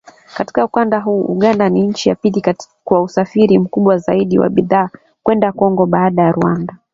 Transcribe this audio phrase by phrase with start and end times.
[0.37, 2.43] Katika ukanda huo, Uganda ni nchi ya pili
[2.83, 4.89] kwa usafirishaji mkubwa zaidi wa bidhaa
[5.23, 6.77] kwenda Kongo, baada ya Rwanda